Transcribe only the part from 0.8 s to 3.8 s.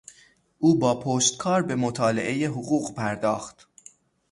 پشتکار به مطالعهی حقوق پرداخت.